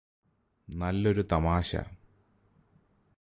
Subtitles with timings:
[0.69, 1.69] നല്ലൊരു തമാശ